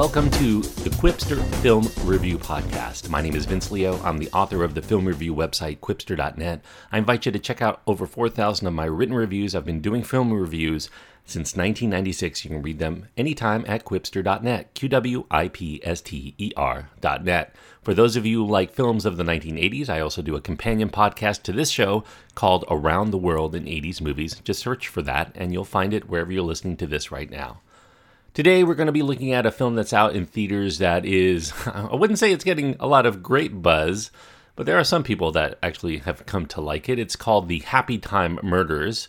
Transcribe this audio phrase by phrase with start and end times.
[0.00, 3.10] Welcome to the Qwipster Film Review Podcast.
[3.10, 4.00] My name is Vince Leo.
[4.02, 6.64] I'm the author of the film review website, qwipster.net.
[6.90, 9.54] I invite you to check out over 4,000 of my written reviews.
[9.54, 10.88] I've been doing film reviews
[11.26, 12.46] since 1996.
[12.46, 17.54] You can read them anytime at qwipster.net, Q W I P S T E R.net.
[17.82, 20.88] For those of you who like films of the 1980s, I also do a companion
[20.88, 24.40] podcast to this show called Around the World in 80s Movies.
[24.44, 27.60] Just search for that, and you'll find it wherever you're listening to this right now.
[28.32, 31.52] Today, we're going to be looking at a film that's out in theaters that is,
[31.66, 34.12] I wouldn't say it's getting a lot of great buzz,
[34.54, 37.00] but there are some people that actually have come to like it.
[37.00, 39.08] It's called The Happy Time Murders.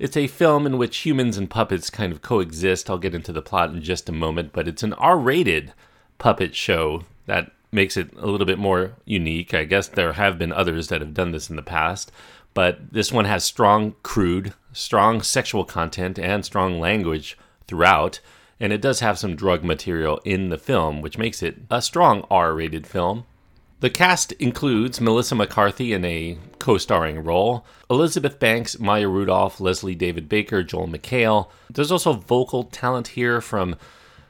[0.00, 2.90] It's a film in which humans and puppets kind of coexist.
[2.90, 5.72] I'll get into the plot in just a moment, but it's an R rated
[6.18, 9.54] puppet show that makes it a little bit more unique.
[9.54, 12.10] I guess there have been others that have done this in the past,
[12.52, 17.38] but this one has strong, crude, strong sexual content and strong language
[17.68, 18.18] throughout.
[18.58, 22.24] And it does have some drug material in the film, which makes it a strong
[22.30, 23.24] R rated film.
[23.80, 29.94] The cast includes Melissa McCarthy in a co starring role, Elizabeth Banks, Maya Rudolph, Leslie
[29.94, 31.48] David Baker, Joel McHale.
[31.70, 33.76] There's also vocal talent here from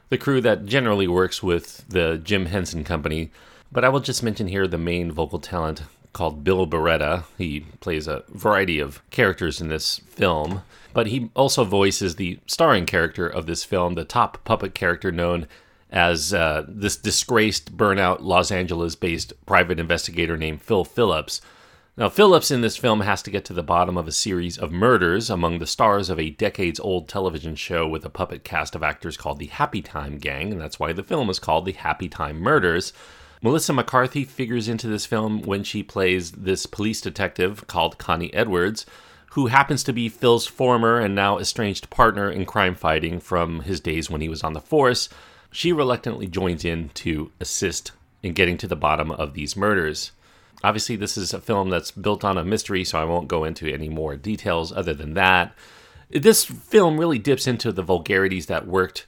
[0.09, 3.31] the crew that generally works with the Jim Henson Company.
[3.71, 5.83] But I will just mention here the main vocal talent
[6.17, 7.25] called Bill Barretta.
[7.37, 12.87] He plays a variety of characters in this film, but he also voices the starring
[12.87, 15.47] character of this film, the top puppet character known
[15.91, 21.39] as uh, this disgraced, burnout Los Angeles based private investigator named Phil Phillips.
[21.95, 24.71] Now, Phillips in this film has to get to the bottom of a series of
[24.71, 28.83] murders among the stars of a decades old television show with a puppet cast of
[28.83, 32.09] actors called the Happy Time Gang, and that's why the film is called The Happy
[32.09, 32.91] Time Murders.
[33.41, 38.85] Melissa McCarthy figures into this film when she plays this police detective called Connie Edwards,
[39.31, 43.79] who happens to be Phil's former and now estranged partner in crime fighting from his
[43.79, 45.09] days when he was on the force
[45.51, 47.91] she reluctantly joins in to assist
[48.23, 50.11] in getting to the bottom of these murders.
[50.63, 53.71] Obviously, this is a film that's built on a mystery, so I won't go into
[53.71, 55.53] any more details other than that.
[56.09, 59.05] This film really dips into the vulgarities that worked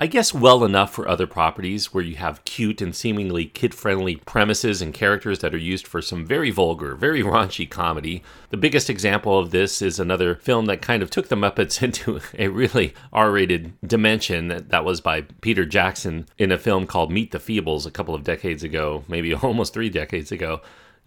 [0.00, 4.14] I guess well enough for other properties where you have cute and seemingly kid friendly
[4.14, 8.22] premises and characters that are used for some very vulgar, very raunchy comedy.
[8.50, 12.20] The biggest example of this is another film that kind of took the Muppets into
[12.38, 14.66] a really R rated dimension.
[14.68, 18.22] That was by Peter Jackson in a film called Meet the Feebles a couple of
[18.22, 20.60] decades ago, maybe almost three decades ago.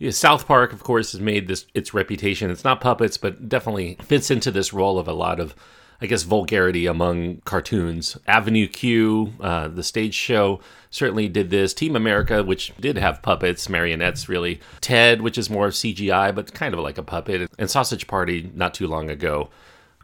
[0.10, 2.52] South Park, of course, has made this its reputation.
[2.52, 5.56] It's not puppets, but definitely fits into this role of a lot of
[6.02, 8.18] I guess, vulgarity among cartoons.
[8.26, 11.76] Avenue Q, uh, the stage show, certainly did this.
[11.76, 14.60] Team America, which did have puppets, marionettes, really.
[14.82, 17.52] Ted, which is more CGI, but kind of like a puppet.
[17.60, 19.50] And Sausage Party, not too long ago.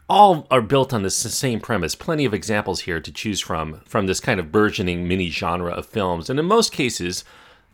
[0.08, 1.96] All are built on the same premise.
[1.96, 5.88] Plenty of examples here to choose from, from this kind of burgeoning mini genre of
[5.88, 6.30] films.
[6.30, 7.26] And in most cases,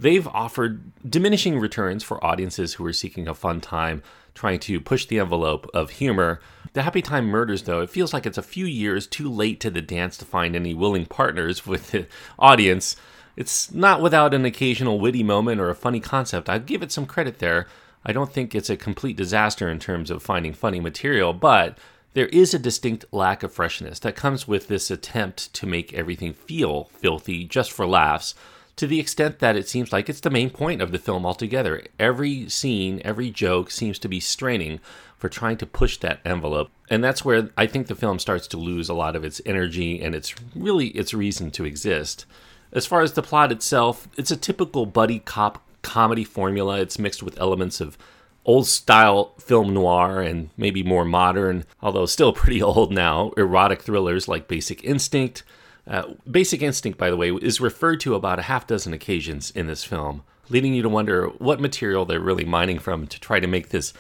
[0.03, 4.03] they've offered diminishing returns for audiences who are seeking a fun time
[4.35, 6.41] trying to push the envelope of humor.
[6.73, 9.69] The Happy Time Murders, though, it feels like it's a few years too late to
[9.69, 12.97] the dance to find any willing partners with the audience.
[13.37, 16.49] It's not without an occasional witty moment or a funny concept.
[16.49, 17.67] I'd give it some credit there.
[18.03, 21.77] I don't think it's a complete disaster in terms of finding funny material, but
[22.13, 26.33] there is a distinct lack of freshness that comes with this attempt to make everything
[26.33, 28.35] feel filthy just for laughs
[28.75, 31.83] to the extent that it seems like it's the main point of the film altogether.
[31.99, 34.79] Every scene, every joke seems to be straining
[35.17, 36.71] for trying to push that envelope.
[36.89, 40.01] And that's where I think the film starts to lose a lot of its energy
[40.01, 42.25] and its really its reason to exist.
[42.71, 46.79] As far as the plot itself, it's a typical buddy cop comedy formula.
[46.79, 47.97] It's mixed with elements of
[48.45, 54.27] old style film noir and maybe more modern, although still pretty old now, erotic thrillers
[54.27, 55.43] like Basic Instinct
[55.87, 59.67] uh, Basic Instinct, by the way, is referred to about a half dozen occasions in
[59.67, 63.47] this film, leading you to wonder what material they're really mining from to try to
[63.47, 63.93] make this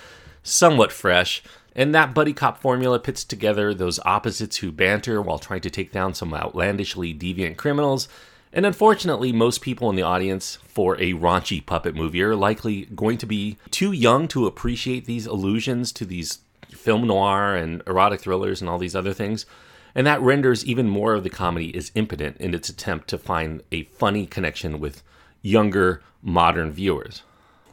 [0.43, 1.43] somewhat fresh.
[1.75, 5.91] And that buddy cop formula pits together those opposites who banter while trying to take
[5.91, 8.07] down some outlandishly deviant criminals.
[8.53, 13.17] And unfortunately, most people in the audience for a raunchy puppet movie are likely going
[13.17, 16.39] to be too young to appreciate these allusions to these
[16.69, 19.47] film noir and erotic thrillers and all these other things.
[19.95, 23.61] And that renders even more of the comedy as impotent in its attempt to find
[23.71, 25.03] a funny connection with
[25.41, 27.23] younger, modern viewers.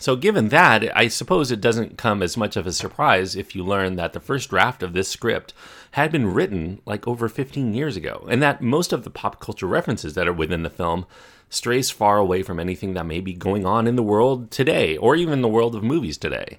[0.00, 3.62] So, given that, I suppose it doesn't come as much of a surprise if you
[3.62, 5.52] learn that the first draft of this script
[5.90, 9.66] had been written like over 15 years ago, and that most of the pop culture
[9.66, 11.04] references that are within the film
[11.50, 15.16] strays far away from anything that may be going on in the world today, or
[15.16, 16.56] even the world of movies today.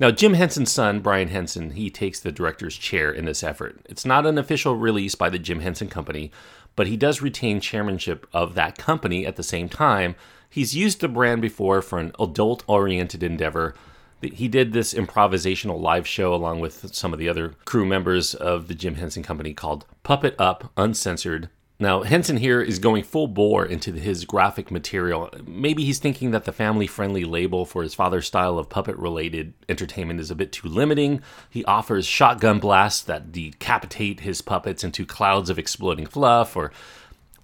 [0.00, 3.84] Now, Jim Henson's son, Brian Henson, he takes the director's chair in this effort.
[3.84, 6.32] It's not an official release by the Jim Henson Company,
[6.74, 10.16] but he does retain chairmanship of that company at the same time.
[10.48, 13.74] He's used the brand before for an adult oriented endeavor.
[14.22, 18.68] He did this improvisational live show along with some of the other crew members of
[18.68, 21.50] the Jim Henson Company called Puppet Up Uncensored
[21.80, 25.30] now, Henson here is going full bore into his graphic material.
[25.46, 29.54] Maybe he's thinking that the family friendly label for his father's style of puppet related
[29.68, 31.22] entertainment is a bit too limiting.
[31.48, 36.70] He offers shotgun blasts that decapitate his puppets into clouds of exploding fluff or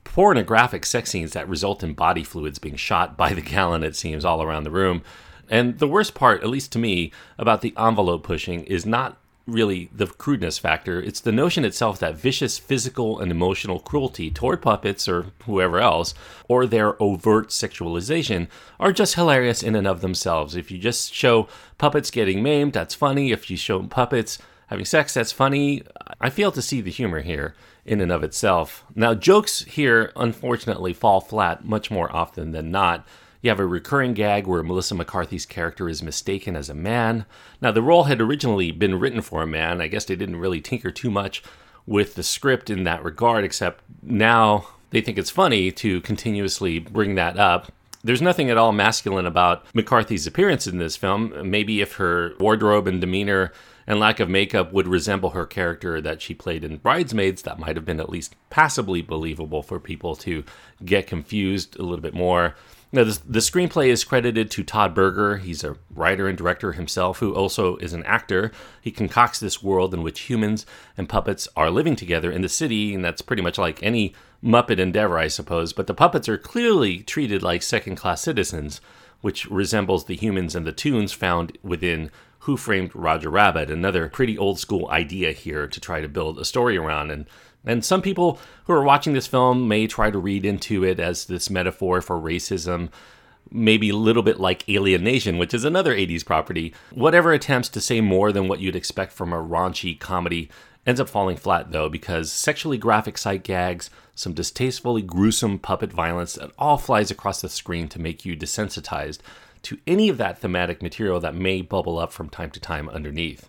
[0.05, 4.25] pornographic sex scenes that result in body fluids being shot by the gallon, it seems,
[4.25, 5.03] all around the room.
[5.49, 9.89] And the worst part, at least to me, about the envelope pushing is not really
[9.93, 11.01] the crudeness factor.
[11.01, 16.15] It's the notion itself that vicious physical and emotional cruelty toward puppets or whoever else,
[16.49, 18.49] or their overt sexualization,
[18.81, 20.57] are just hilarious in and of themselves.
[20.57, 21.49] If you just show
[21.79, 23.33] puppets getting maimed, that's funny.
[23.33, 25.83] If you show puppets having sex, that's funny.
[26.21, 27.55] I fail to see the humor here
[27.85, 28.85] in and of itself.
[28.97, 33.07] Now, jokes here unfortunately fall flat much more often than not.
[33.47, 37.27] You have a recurring gag where Melissa McCarthy's character is mistaken as a man.
[37.61, 39.81] Now, the role had originally been written for a man.
[39.81, 41.45] I guess they didn't really tinker too much
[41.87, 47.15] with the script in that regard, except now they think it's funny to continuously bring
[47.15, 47.71] that up.
[48.03, 51.49] There's nothing at all masculine about McCarthy's appearance in this film.
[51.49, 53.53] Maybe if her wardrobe and demeanor
[53.87, 57.77] and lack of makeup would resemble her character that she played in Bridesmaids, that might
[57.77, 60.43] have been at least passably believable for people to
[60.85, 62.57] get confused a little bit more.
[62.93, 65.39] Now, the, the screenplay is credited to Todd Berger.
[65.39, 68.53] He's a writer and director himself, who also is an actor.
[68.81, 70.65] He concocts this world in which humans
[70.97, 74.79] and puppets are living together in the city, and that's pretty much like any Muppet
[74.79, 75.73] endeavor, I suppose.
[75.73, 78.81] But the puppets are clearly treated like second class citizens,
[79.21, 82.11] which resembles the humans and the toons found within
[82.41, 86.45] Who Framed Roger Rabbit, another pretty old school idea here to try to build a
[86.45, 87.11] story around.
[87.11, 87.27] And
[87.67, 91.27] and some people who are watching this film may try to read into it as
[91.27, 92.89] this metaphor for racism,
[93.51, 96.73] maybe a little bit like Alien Nation, which is another 80s property.
[96.93, 100.49] Whatever attempts to say more than what you'd expect from a raunchy comedy
[100.87, 106.35] ends up falling flat, though, because sexually graphic sight gags, some distastefully gruesome puppet violence,
[106.35, 109.19] that all flies across the screen to make you desensitized
[109.63, 113.49] to any of that thematic material that may bubble up from time to time underneath.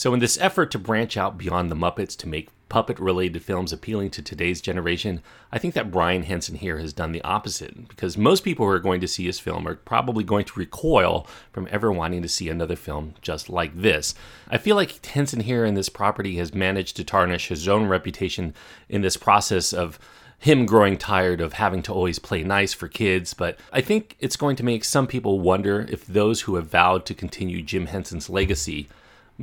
[0.00, 3.70] So, in this effort to branch out beyond the Muppets to make puppet related films
[3.70, 5.20] appealing to today's generation,
[5.52, 8.78] I think that Brian Henson here has done the opposite because most people who are
[8.78, 12.48] going to see his film are probably going to recoil from ever wanting to see
[12.48, 14.14] another film just like this.
[14.48, 18.54] I feel like Henson here in this property has managed to tarnish his own reputation
[18.88, 19.98] in this process of
[20.38, 24.36] him growing tired of having to always play nice for kids, but I think it's
[24.36, 28.30] going to make some people wonder if those who have vowed to continue Jim Henson's
[28.30, 28.88] legacy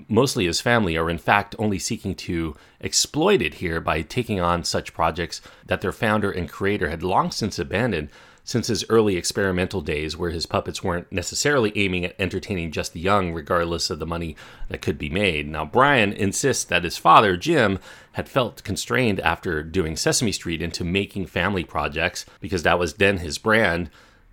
[0.08, 4.64] mostly his family, are in fact only seeking to exploit it here by taking on
[4.64, 8.10] such projects that their founder and creator had long since abandoned
[8.48, 13.00] since his early experimental days, where his puppets weren't necessarily aiming at entertaining just the
[13.00, 14.38] young, regardless of the money
[14.70, 15.46] that could be made.
[15.46, 17.78] Now, Brian insists that his father, Jim,
[18.14, 23.18] had felt constrained after doing Sesame Street into making family projects because that was then
[23.18, 23.90] his brand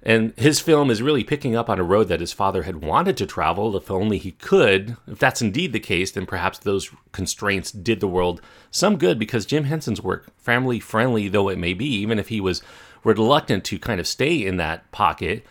[0.06, 3.16] and his film is really picking up on a road that his father had wanted
[3.16, 4.98] to travel if only he could.
[5.08, 9.46] If that's indeed the case, then perhaps those constraints did the world some good because
[9.46, 12.62] Jim Henson's work, family friendly though it may be, even if he was
[13.02, 15.44] reluctant to kind of stay in that pocket,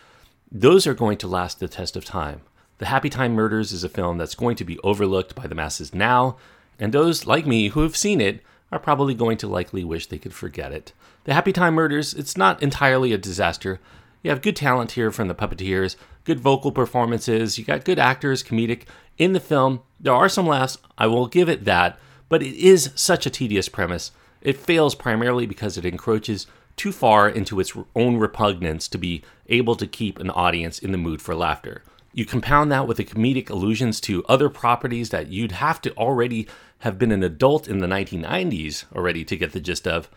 [0.52, 2.42] those are going to last the test of time.
[2.78, 5.92] The Happy Time Murders is a film that's going to be overlooked by the masses
[5.92, 6.36] now,
[6.78, 10.18] and those like me who have seen it are probably going to likely wish they
[10.18, 10.92] could forget it.
[11.24, 13.80] The Happy Time Murders, it's not entirely a disaster
[14.24, 18.42] you have good talent here from the puppeteers, good vocal performances, you got good actors,
[18.42, 18.84] comedic
[19.18, 19.82] in the film.
[20.00, 21.98] There are some laughs, I will give it that,
[22.30, 24.10] but it is such a tedious premise.
[24.40, 29.76] It fails primarily because it encroaches too far into its own repugnance to be able
[29.76, 31.82] to keep an audience in the mood for laughter.
[32.14, 36.48] You compound that with the comedic allusions to other properties that you'd have to already
[36.78, 40.08] have been an adult in the 1990s already to get the gist of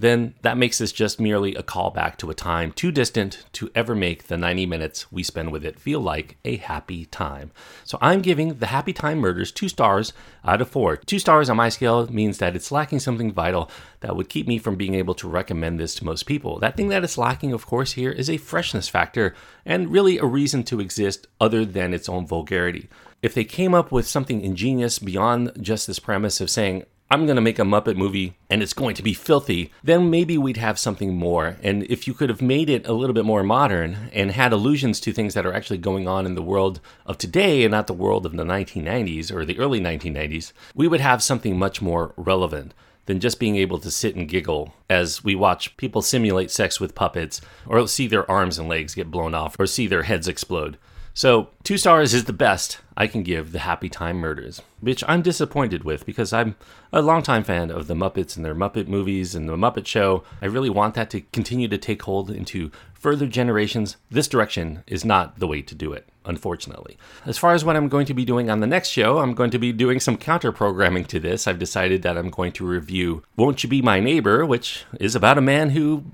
[0.00, 3.96] then that makes this just merely a callback to a time too distant to ever
[3.96, 7.50] make the 90 minutes we spend with it feel like a happy time.
[7.84, 10.12] So I'm giving The Happy Time Murders two stars
[10.44, 10.96] out of four.
[10.96, 13.68] Two stars on my scale means that it's lacking something vital
[14.00, 16.60] that would keep me from being able to recommend this to most people.
[16.60, 19.34] That thing that it's lacking, of course, here is a freshness factor
[19.66, 22.88] and really a reason to exist other than its own vulgarity.
[23.20, 27.36] If they came up with something ingenious beyond just this premise of saying, I'm going
[27.36, 30.78] to make a Muppet movie and it's going to be filthy, then maybe we'd have
[30.78, 31.56] something more.
[31.62, 35.00] And if you could have made it a little bit more modern and had allusions
[35.00, 37.94] to things that are actually going on in the world of today and not the
[37.94, 42.74] world of the 1990s or the early 1990s, we would have something much more relevant
[43.06, 46.94] than just being able to sit and giggle as we watch people simulate sex with
[46.94, 50.76] puppets or see their arms and legs get blown off or see their heads explode.
[51.18, 55.20] So, two stars is the best I can give the Happy Time Murders, which I'm
[55.20, 56.54] disappointed with because I'm
[56.92, 60.22] a longtime fan of the Muppets and their Muppet movies and the Muppet Show.
[60.40, 63.96] I really want that to continue to take hold into further generations.
[64.08, 66.96] This direction is not the way to do it, unfortunately.
[67.26, 69.50] As far as what I'm going to be doing on the next show, I'm going
[69.50, 71.48] to be doing some counter programming to this.
[71.48, 75.36] I've decided that I'm going to review Won't You Be My Neighbor, which is about
[75.36, 76.04] a man who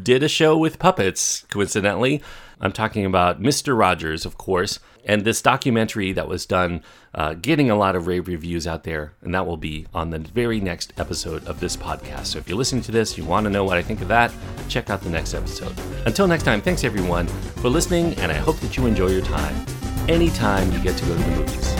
[0.00, 2.22] did a show with puppets, coincidentally.
[2.60, 3.76] I'm talking about Mr.
[3.76, 6.82] Rogers, of course, and this documentary that was done,
[7.12, 10.20] uh, getting a lot of rave reviews out there, and that will be on the
[10.20, 12.26] very next episode of this podcast.
[12.26, 14.32] So if you're listening to this, you want to know what I think of that,
[14.68, 15.74] check out the next episode.
[16.06, 19.66] Until next time, thanks everyone for listening, and I hope that you enjoy your time
[20.08, 21.71] anytime you get to go to the movies.